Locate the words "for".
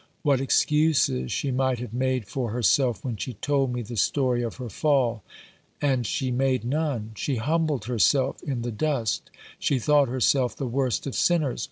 2.27-2.49